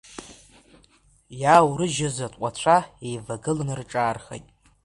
[1.41, 4.45] Иааурыжьыз атҟәацәа еивагыланы рҿаархеит.